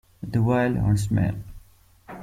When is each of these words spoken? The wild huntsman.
The 0.23 0.41
wild 0.41 0.77
huntsman. 0.77 1.43